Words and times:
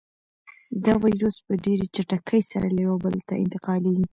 دا 0.85 0.93
وېروس 1.03 1.37
په 1.45 1.53
ډېرې 1.65 1.85
چټکۍ 1.95 2.41
سره 2.51 2.67
له 2.75 2.81
یو 2.87 2.95
بل 3.03 3.15
ته 3.27 3.33
انتقالېږي. 3.43 4.05